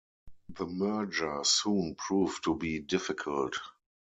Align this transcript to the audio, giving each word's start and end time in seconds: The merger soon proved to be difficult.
The 0.57 0.65
merger 0.65 1.43
soon 1.43 1.93
proved 1.93 2.45
to 2.45 2.55
be 2.55 2.79
difficult. 2.79 3.53